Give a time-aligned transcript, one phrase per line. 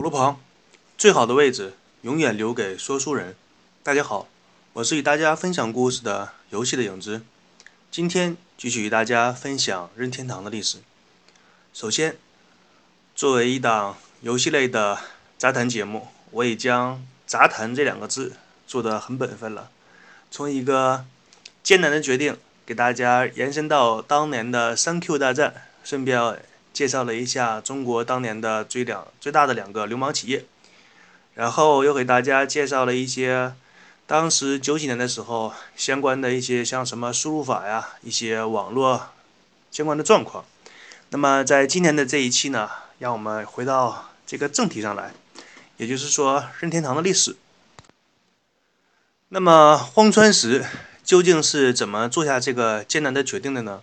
[0.00, 0.40] 火炉旁，
[0.96, 3.36] 最好的位置永远留给说书人。
[3.82, 4.28] 大家好，
[4.72, 7.20] 我是与大家分享故事的游戏的影子。
[7.90, 10.78] 今天继续与大家分享任天堂的历史。
[11.74, 12.16] 首先，
[13.14, 14.96] 作为一档游戏类的
[15.36, 18.36] 杂谈节目，我已将“杂谈”这两个字
[18.66, 19.70] 做得很本分了。
[20.30, 21.04] 从一个
[21.62, 26.42] 艰难的决定，给大家延伸到当年的三 Q 大战，顺便。
[26.72, 30.44] 介绍了一下中国当年的最两最大的两个流氓企业，
[31.34, 33.52] 然后又给大家介绍了一些
[34.06, 39.08] 当时九几年的时候相关的一些像什么输入法呀，一些网络
[39.70, 40.44] 相关的状况。
[41.10, 45.12] 那么在今天的这一期呢，让我们回到这个正题上来，
[45.76, 47.36] 也就是说任天堂的历史。
[49.28, 50.64] 那么荒川石
[51.04, 53.82] 究竟是怎么做下这个艰难的决定的呢？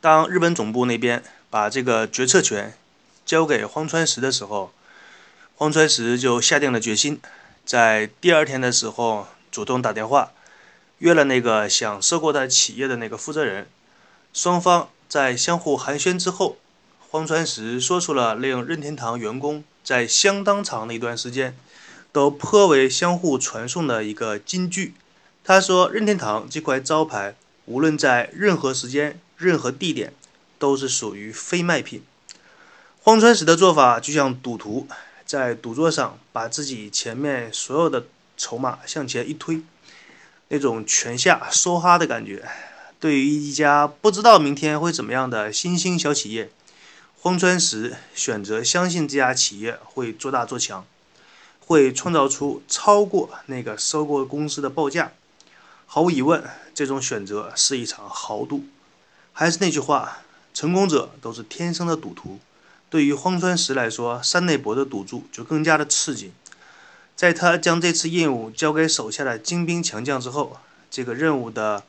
[0.00, 1.22] 当日本总部那边。
[1.52, 2.72] 把这个决策权
[3.26, 4.72] 交给荒川石的时候，
[5.54, 7.20] 荒川石就下定了决心，
[7.66, 10.32] 在第二天的时候主动打电话
[11.00, 13.68] 约了那个想收购他企业的那个负责人。
[14.32, 16.56] 双方在相互寒暄之后，
[17.10, 21.54] 荒川石说出了令任天堂员工在相当长的一段时间
[22.12, 24.94] 都颇为相互传颂的一个金句。
[25.44, 27.34] 他说：“任天堂这块招牌，
[27.66, 30.14] 无论在任何时间、任何地点。”
[30.62, 32.04] 都是属于非卖品。
[33.00, 34.86] 荒川石的做法就像赌徒
[35.26, 39.60] 在赌桌上把自己前面所有的筹码向前一推，
[40.46, 42.48] 那种全下梭哈的感觉。
[43.00, 46.48] 对于一家不知道明天会怎么样的新兴小企业，
[47.18, 50.86] 荒川石选择相信这家企业会做大做强，
[51.58, 55.10] 会创造出超过那个收购公司的报价。
[55.86, 58.62] 毫无疑问，这种选择是一场豪赌。
[59.32, 60.18] 还是那句话。
[60.54, 62.38] 成功者都是天生的赌徒。
[62.90, 66.32] 对于荒川石来说，山内博的赌注就更加的刺激。
[67.16, 70.58] 在他将这次任务交给手下的精兵强将之后，
[70.90, 71.84] 这个任务的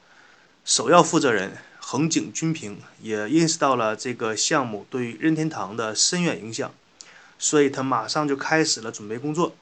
[0.64, 6.72] 首要负责人横井军平也意识到了这个项目对于任天堂的深远影响，
[7.38, 9.53] 所以他马上就开始了准备工作。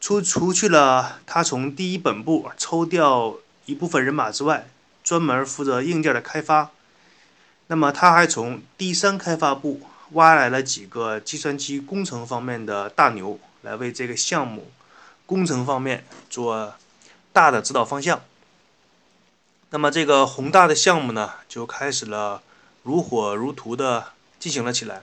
[0.00, 4.68] 除除去了他从第一本部抽调一部分人马之外，
[5.04, 6.70] 专门负责硬件的开发。
[7.70, 9.80] 那么他还从第三开发部
[10.14, 14.72] 挖来了几个计算机工程方面的大牛，来为这个项目
[15.24, 16.74] 工程方面做
[17.32, 18.22] 大的指导方向。
[19.70, 22.42] 那么这个宏大的项目呢，就开始了
[22.82, 25.02] 如火如荼的进行了起来。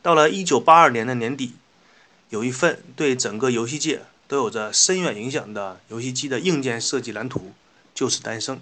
[0.00, 1.56] 到了一九八二年的年底，
[2.30, 7.52] 有一份对整个游戏界都有着深远影响的游戏机的硬件设计蓝图
[7.94, 8.58] 就此诞生。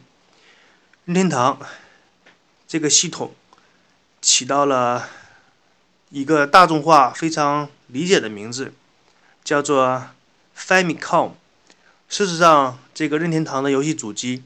[1.05, 1.61] 任天堂
[2.67, 3.33] 这个系统。
[4.25, 5.11] 起到了
[6.09, 8.73] 一个大众化、非常理解的名字，
[9.45, 10.07] 叫做
[10.59, 11.33] Famicom。
[12.09, 14.43] 事实上，这个任天堂的游戏主机，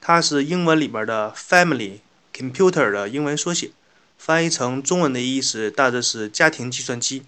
[0.00, 2.00] 它是英文里边的 Family
[2.34, 3.70] Computer 的英文缩写，
[4.18, 7.22] 翻译成中文的意思大致是家庭计算机。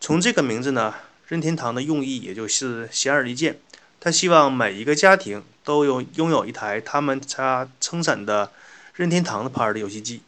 [0.00, 0.94] 从这个名字呢，
[1.28, 3.60] 任天堂的用意也就是显而易见，
[4.00, 8.50] 他希望每一个家庭都有拥有一台他们家生产的
[8.94, 10.22] 任天堂的牌的游戏机。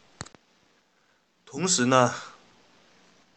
[1.53, 2.15] 同时呢，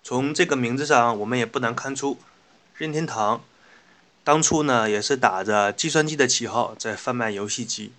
[0.03, 2.17] 从这个名字上，我们也不难看出，
[2.75, 3.45] 任天堂
[4.25, 7.93] 当初呢也是打着计算机的旗号在贩卖游戏机。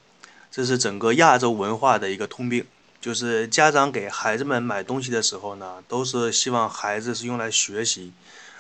[0.50, 2.66] 这是整个亚洲文化的一个通病，
[3.00, 8.11] 就是家长给孩子们买东西的时候呢，都是希望孩子是用来学习，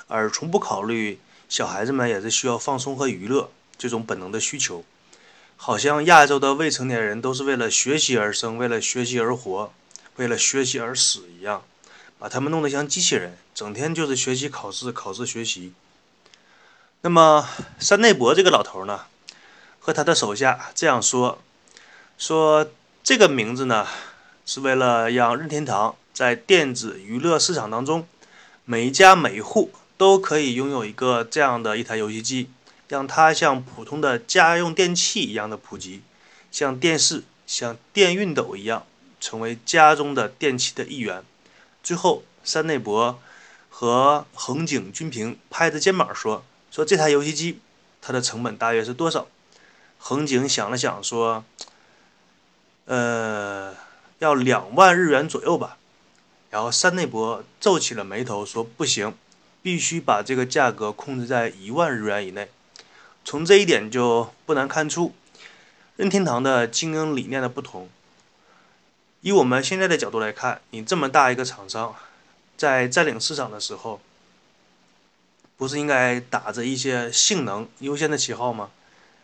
[0.07, 1.19] 而从不考虑
[1.49, 4.85] 小孩子们也是需要放松和娱乐这种本能的需求。
[5.55, 9.73] 好像亚洲的未成年人都是为了学习而生，为了学习而活。
[10.17, 11.63] 为了学习而死一样，
[12.19, 15.73] 把他们弄得像机器人，整天就是学习、考试、考试、学习。
[17.01, 17.47] 那么
[17.79, 19.05] 山内博这个老头呢，
[19.79, 21.39] 和他的手下这样说：
[22.17, 22.69] 说
[23.03, 23.87] 这个名字呢，
[24.45, 28.07] 是为了让任天堂在电子娱乐市场当中，
[28.65, 32.49] 每一家每一户都可以拥有一个这样的一台游戏机，
[32.87, 36.01] 让它像普通的家用电器一样的普及，
[36.51, 38.83] 像电视、像电熨斗一样。
[39.27, 41.21] 成为家中的电器的一员。
[41.83, 43.19] 最后，山内博
[43.69, 47.59] 和横井军平拍着肩膀说：“说这台游戏机，
[48.01, 49.27] 它的成本大约是多少？”
[49.99, 51.43] 横井想了想说
[52.87, 53.75] ：“呃，
[54.19, 55.77] 要两万日元左右吧。”
[56.49, 59.13] 然后山内博皱起了眉头说：“不行，
[59.61, 62.49] 必须把这个价格控制在一万日元以内。”
[63.25, 65.13] 从这一点就不难看出，
[65.97, 67.89] 任天堂的经营理念的不同。
[69.21, 71.95] 以我们现在的角度来看，你这么大一个厂商，
[72.55, 73.99] 在占领市场的时候，
[75.57, 78.69] 不是应该打着一些性能优先的旗号吗？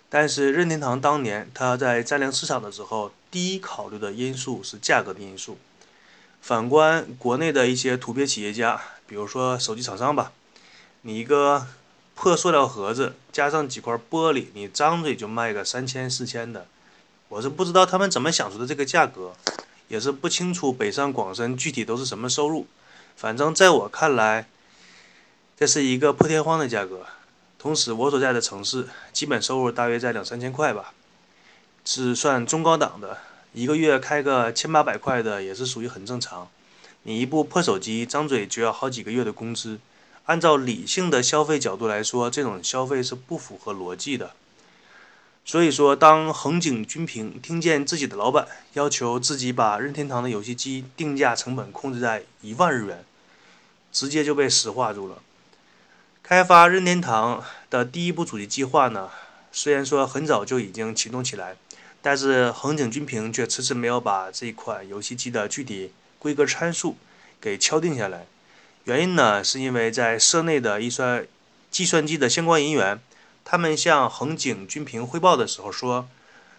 [0.10, 5.58] 但是任天堂当年他在占领市场的时候，第一考虑的因素是价格的因素。
[6.42, 10.34] 反观国内的一些土鳖企业家，比如说手机厂商吧，
[11.02, 11.66] 你一个
[12.16, 16.68] 破塑料盒子加上几块玻璃，你张嘴就卖个三千四千的，
[17.30, 19.34] 我是不知道他们怎么想出的这个价格，
[19.94, 22.66] 也是不清楚北上广深具体都是什么收入。
[23.16, 24.48] 反正在我看来，
[25.56, 27.06] 这是一个破天荒的价格。
[27.60, 30.94] 同时，我所在的城市基本收入大约在两三千块吧，
[31.86, 33.20] 是算中高档的。
[33.54, 36.48] 一个月开个千八百块的也是属于很正常。
[37.04, 39.78] 你一部破手机，张嘴就要好几个月的工资。
[40.26, 44.32] 按照理性的消费角度来说，这种消费是不符合逻辑的。
[45.46, 53.04] 所以说，当横井军平听见自己的老板要求自己把任天堂的游戏机定价成本控制在一万日元，
[53.92, 55.22] 直接就被石化住了。
[56.24, 59.10] 开发任天堂的第一部主机计划呢，
[59.52, 61.58] 虽然说很早就已经启动起来，
[62.02, 66.96] 但是横井军平却迟迟没有把这款游戏机的具体规格参数
[67.42, 68.26] 给敲定下来。
[68.86, 71.28] 原因呢，是因为在社内的一算
[71.70, 73.00] 计算机的相关人员，
[73.46, 76.08] 他们向横井军平汇报的时候说，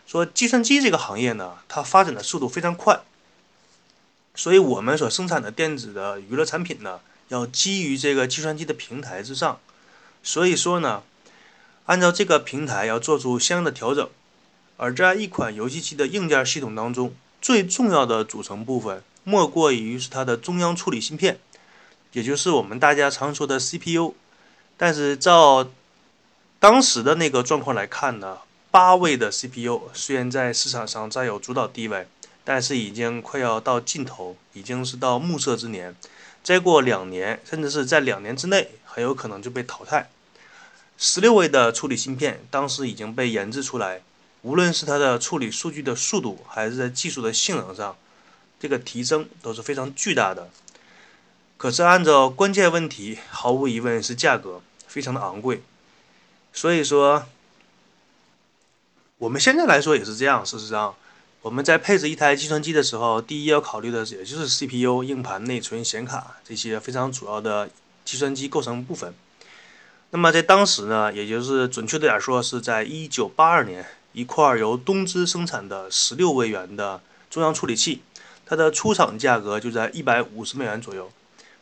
[0.06, 3.00] 说计算机这个行业呢，它发展的速度非常快，
[4.34, 7.00] 所以我们所生产的电子的娱乐产品呢。
[7.28, 9.58] 要基于这个计算机的平台之上，
[10.22, 11.02] 所以说呢，
[11.86, 14.08] 按照这个平台要做出相应的调整。
[14.76, 21.38] 而在一款游戏机的硬件系统当中，最重要的组成部分莫过于是它的中央处理芯片，
[22.12, 24.14] 也就是我们大家常说的 CPU。
[24.76, 25.66] 但是照
[26.64, 28.38] 当时的那个状况来看呢，
[28.70, 32.08] 八位的 CPU 虽然在市场上占有主导地位，
[32.42, 35.94] 但是已经快要到尽头，已经是到暮色之年。
[36.42, 40.08] 再过两年，甚至是在两年之内，很有可能就被淘汰。
[40.96, 44.00] 十六位的处理芯片当时已经被研制出来，
[44.40, 47.94] 无论是它的处理数据的速度，还是在技术的性能上，
[48.58, 50.48] 这个提升都是非常巨大的。
[51.58, 55.60] 可是按照关键问题，毫无疑问是价格非常的昂贵。
[56.54, 57.26] 所以说，
[59.18, 60.46] 我们现在来说也是这样。
[60.46, 60.94] 事实上。
[61.42, 67.68] 我们在配置一台计算机的时候，第一要考虑的也就是 CPU、硬盘、内存、显卡这些非常主要的
[68.02, 69.12] 计算机构成部分。
[70.08, 73.84] 那么在当时呢，也就是准确的点说，是在1982年，
[74.14, 78.00] 一块由东芝生产的16位元的中央处理器，
[78.46, 81.12] 它的出厂价格就在150美元左右。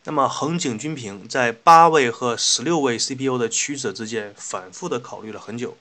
[0.05, 5.77] 那么横井军平在八位和16位 CPU 的取舍之间反复的考虑了很久。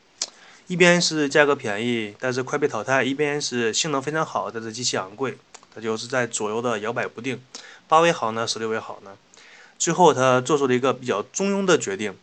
[0.69, 5.37] 一边是价格便宜，但是快被淘汰；一边是性能非常好，但是极其昂贵。
[5.75, 7.43] 他就是在左右的摇摆不定，
[7.89, 9.17] 八位好呢，十六位好呢？
[9.79, 12.15] 最后他做出了一个比较中庸的决定，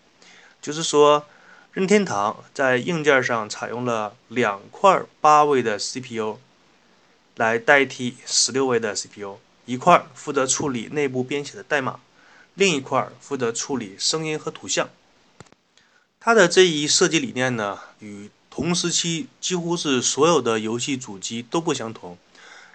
[0.62, 1.25] 就是说，
[1.74, 6.38] 任天堂在硬件上采用了两块八位的 CPU
[7.36, 12.00] 来代替十六位的 CPU，一块负责处理内部编写的代码，
[12.56, 14.89] 另一块负责处理声音和图像。
[16.19, 22.18] 它的这一设计理念呢，与同时期几乎是所有的游戏主机都不相同。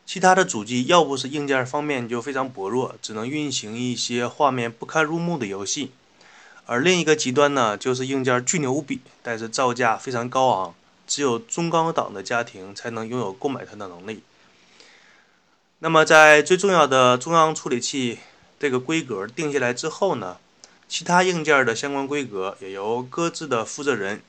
[0.07, 5.89] 其他的主机要不是硬件方面就非常薄弱，只能运行一些画面不堪入目的游戏；
[6.65, 10.75] 而另一个极端呢，就是硬件巨牛无比，但是造价非常高昂，
[11.09, 14.23] 只有中高档的家庭才能拥有购买它的能力。
[15.85, 18.19] 那么，在最重要的中央处理器
[18.59, 20.39] 这个规格定下来之后呢？
[20.89, 24.23] 其他硬件的相关规格也由各自的负责人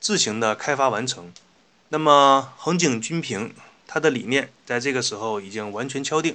[0.00, 1.32] 自行的开发完成。
[1.90, 3.54] 那么横井军平
[3.86, 6.34] 他的理念在这个时候已经完全敲定。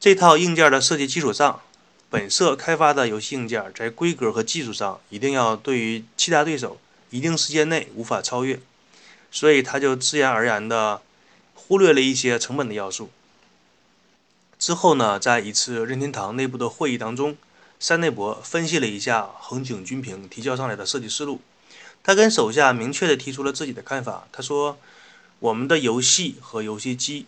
[0.00, 1.60] 这套硬件的设计基础上，
[2.08, 8.58] 本社开发的游戏硬件在规格和技术上一定要对于其他对手一定时间内无法超越。
[9.30, 11.02] 所以他就自然而然的
[11.66, 13.10] 忽略了一些成本的要素。
[14.58, 17.36] 之后呢，在一次任天堂内部的会议当中。
[17.78, 21.42] 山内博分析了一下横井军平提交上来的设计思路，
[22.02, 24.26] 他跟手下明确地提出了自己的看法。
[24.32, 24.78] 他说
[25.40, 27.26] ：“我们的游戏和游戏机，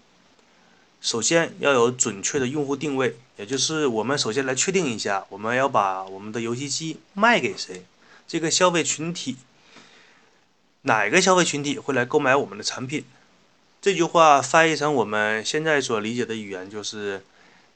[1.02, 7.84] 首先要有准确的用户定位，也就是我们首先来确定一下，我们要把我们的游戏机卖给谁，
[8.26, 9.36] 这个消费群体，
[10.82, 13.04] 哪个消费群体会来购买我们的产品？”
[13.80, 17.24] 这句话翻译成我们现在所理解的语言就是。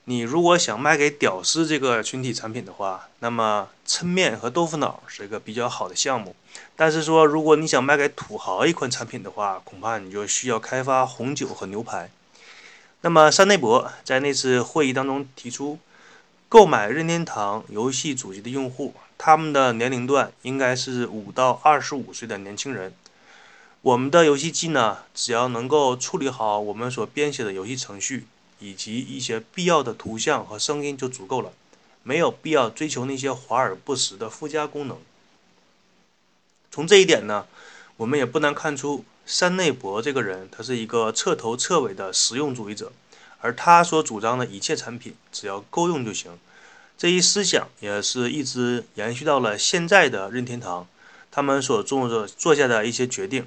[0.06, 6.34] 你如果想卖给屌丝这个群体产品的话，那么抻面和豆腐脑是一个比较好的项目。
[6.74, 12.10] 但是说，如果你想卖给土豪一款产品的话，恐怕你就需要开发红酒和牛排。
[13.02, 15.78] 那么山内博在那次会议当中提出，
[16.48, 22.92] 购买任天堂游戏主机的用户，他们的年龄段应该是五到二十五岁的年轻人。
[23.82, 28.26] 我们的游戏机呢，只要能够处理好我们所编写的游戏程序，
[28.60, 31.52] 以及一些必要的图像和声音就足够了，
[32.04, 34.96] 没有必要追求那些华而不实的附加功能。
[36.70, 37.48] 从这一点呢，
[37.96, 42.92] 我们也不难看出，山内博这个人，他是一个彻头彻尾的实用主义者，
[43.40, 46.38] 而他所主张的一切产品只要够用就行，
[46.96, 50.86] 这一思想也是一直延续到了现在的任天堂，
[51.32, 53.44] 他们所做的做下的一些决定。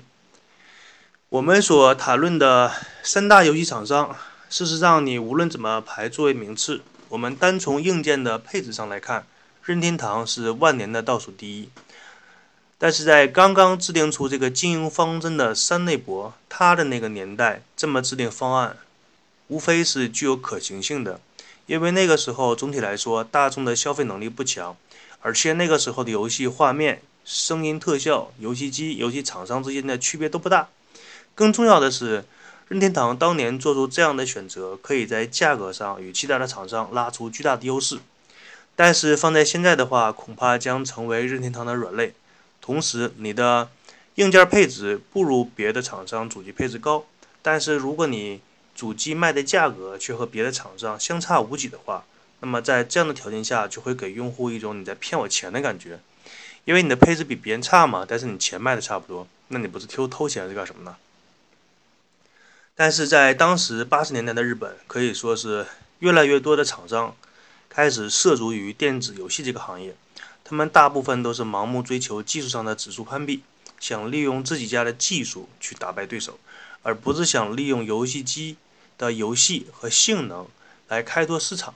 [1.36, 2.72] 我们所谈论的
[3.04, 4.16] 三大游戏厂商，
[4.50, 9.28] 事实上，你无论怎么排作为名次，我们单从硬件的配置上来看，
[9.62, 11.68] 任天堂是万年的倒数第一。
[12.78, 18.78] 但是在刚刚制定出这个经营方针的山内博，他的那个年代这么制定方案，
[19.50, 21.20] 无非是具有可行性的，
[21.66, 24.78] 因为那个时候总体来说大众的消费能力不强，
[25.20, 30.70] 而且那个时候的游戏画面、声音特效、游戏机、游戏厂商之间的区别都不大。
[31.36, 32.24] 更重要的是，
[32.70, 38.00] 任天堂当年做出这样的选择，可以在价格上与其他的厂商拉出巨大的优势。
[38.78, 42.14] 但是放在现在的话，恐怕将成为任天堂的软肋。
[42.62, 43.70] 同时，你的
[44.16, 47.06] 硬件配置不如别的厂商主机配置高，
[47.42, 48.40] 但是如果你
[48.74, 52.06] 主机卖的价格却和别的厂商相差无几的话，
[52.40, 56.00] 那么在这样的条件下，就会给用户一种你在骗我钱的感觉。
[56.64, 60.96] 因为你的配置比别人差嘛，但是你钱卖的差不多，那你不是偷偷钱是干什么呢？
[62.78, 65.66] 但是在当时八十年代的日本，可以说是
[66.00, 67.16] 越来越多的厂商
[67.70, 69.96] 开始涉足于电子游戏这个行业。
[70.44, 73.42] 他们大部分都是盲目追求技术上的指数攀比，
[73.80, 76.38] 想利用自己家的技术去打败对手，
[76.84, 78.58] 而不是想利用游戏机
[78.98, 80.46] 的游戏和性能
[80.90, 81.74] 来开拓市场。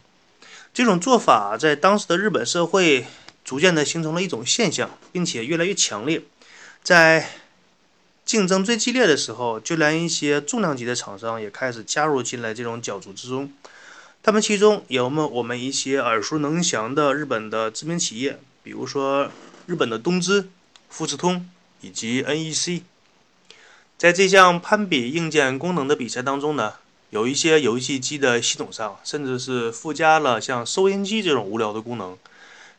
[0.74, 3.08] 这种做法在当时的日本社会
[3.44, 6.22] 逐渐的形成了一种现象，并且越来越强烈。
[6.84, 7.30] 在
[8.30, 13.52] 竞争最激烈的时候，就连一些重量级的厂商也开始加入进来这种角逐之中。
[14.22, 19.32] 他们其中有么我们一些耳熟能详的日本的知名企业，比如说
[19.66, 20.48] 日本的东芝、
[20.92, 21.50] 富士通
[21.82, 22.84] 以及 NEC。
[23.98, 26.74] 在这项攀比硬件功能的比赛当中呢，
[27.10, 32.16] 有一些游戏机的系统上甚至是附加了像收音机这种无聊的功能。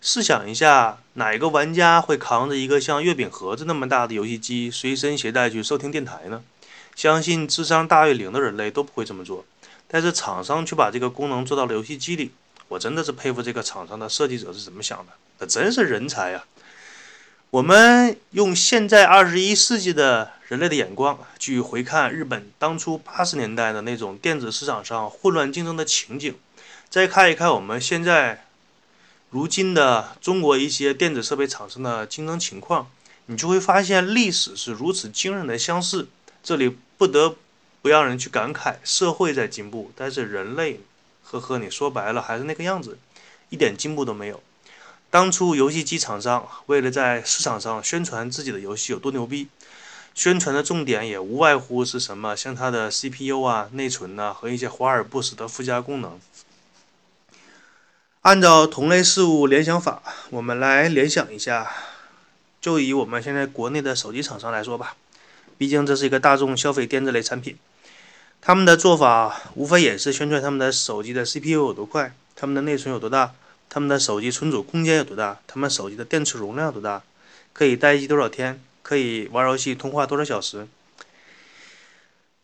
[0.03, 6.43] 试想一下，哪一个玩家会扛着一个像月饼盒子那么大的游戏机随身携带去收听电台呢？
[6.97, 9.45] 相信智商大于零的人类都不会这么做。
[9.87, 12.31] 但是厂商却把这个功能做到了游戏机里，
[12.69, 16.45] 我真的是佩服这个厂商的设计者是怎么想的，那真是人才呀！
[17.51, 26.35] 我们用现在二十一世纪的人类的眼光去回看日本当初八十年代的那种电子市场上混乱竞争的情景，
[26.89, 28.47] 再看一看我们现在。
[29.31, 32.91] 如今的中国一些电子设备厂商的竞争情况，
[33.27, 36.09] 你就会发现历史是如此惊人的相似。
[36.43, 37.37] 这里不得
[37.81, 40.81] 不让人去感慨，社会在进步，但是人类，
[41.23, 42.99] 呵呵，你说白了还是那个样子，
[43.51, 44.43] 一点进步都没有。
[45.11, 49.47] 当初游戏机厂商为了在市场上宣传自己的游戏有多牛逼，
[50.13, 56.19] 宣传的重点也无外乎是什么，像它的 CPU 啊、内存呐和一些华而不实的附加功能。
[58.23, 61.73] 按照同类事物联想法，我们来联想一下，
[62.61, 64.95] 就以我们现在国内的手机厂商来说吧，
[65.57, 67.57] 毕竟这是一个大众消费电子类产品，
[68.43, 73.33] 他们的做法无非也是宣传他们的手机的 CPU 有多快，他们的内存有多大，
[73.71, 77.03] 他们的手机存储空间有多大，他们手机的电池容量有多大，
[77.55, 80.69] 可以待机多少天，可以玩游戏通话多少小时。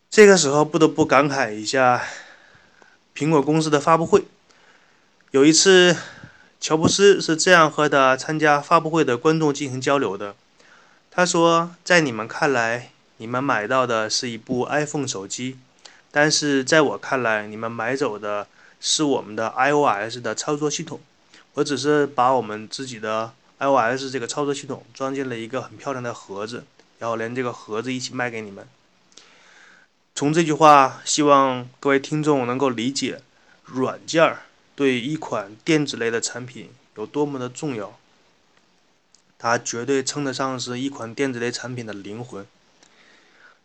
[0.09, 2.03] 这个时候不得不感慨一下
[3.15, 4.25] 苹果公司的发布会。
[5.37, 5.95] 有一次，
[6.59, 10.33] 乔布斯是这样和他参加发布会的观众进行交流的。
[11.11, 15.59] 他说：“在你们看来，你们买到的是一部 iPhone 手机，
[16.09, 18.47] 但是在我看来，你们买走的
[18.81, 20.99] 是我们的 iOS 的操作系统。
[21.53, 26.63] 我只是把我们自己的 iOS 这个操作系统装进了一个很漂亮的盒子，
[26.97, 28.67] 然后连这个盒子一起卖给你们。”
[30.15, 33.21] 从这句话，希望各位听众能够理解
[33.65, 34.39] 软件儿。
[34.77, 37.97] 对一款电子类的产品有多么的重要，
[39.39, 42.45] 它绝对称得上是一款电子类产品的灵魂。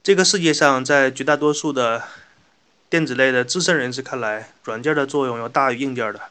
[0.03, 2.03] 这个世界上，在绝大多数的
[2.89, 6.31] 电子类的资深人士看来，软件的作用要大于硬件的。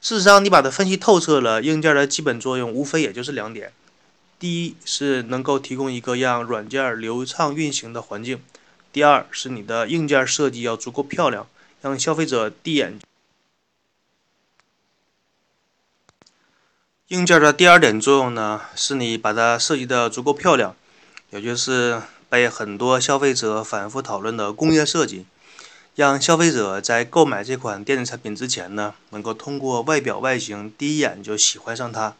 [0.00, 3.72] 事实上，你把它分析透彻了，硬件的基本作用无非也就是两点：
[4.40, 8.38] 第一是能够提供一个让软件流畅运行的环境；
[8.92, 11.46] 第二是你的硬件设计要足够漂亮，
[11.80, 12.98] 让消费者第一眼。
[17.10, 20.76] 硬件的第二点作用呢，是你把它设计的足够漂亮，
[21.30, 25.26] 也就是被很多消费者反复讨论的工业设计，
[25.96, 32.14] 让消费者在购买这款电子产品之前呢，能够通过外表外形第一眼就喜欢上它。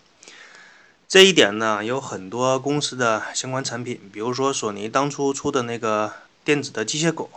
[1.09, 6.13] 这一点呢，有很多公司的相关产品，比如说索尼当初出的那个
[6.45, 7.31] 电子的机械狗，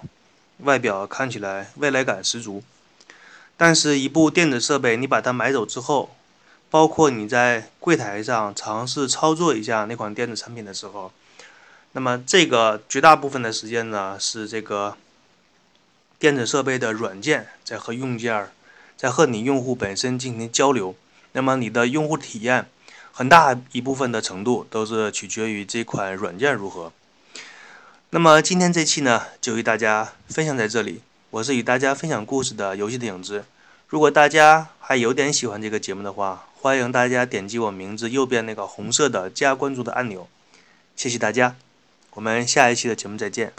[0.63, 2.63] 外表看起来未来感十足，
[3.55, 6.15] 但是，一部电子设备你把它买走之后，
[6.73, 11.11] 包括你在柜台上尝试操作一下那款电子产品的时候，
[11.91, 14.97] 那么这个绝大部分的时间呢，是这个
[16.17, 18.51] 电子设备的软件在和硬件儿
[18.97, 20.95] 在和你用户本身进行交流。
[21.33, 22.67] 那么你的用户体验
[23.11, 26.91] 很大一部分的程度都是取决于这款软件如何。
[28.09, 31.03] 那么今天这期呢，就与大家分享在这里。
[31.29, 33.45] 我是与大家分享故事的游戏的影子。
[33.87, 40.29] 如果大家还有点喜欢这个节目的话，欢迎大家点击我名字右边那个红色的加关注的按钮，
[40.95, 41.57] 谢谢大家，
[42.11, 43.53] 我们下一期的节目再见。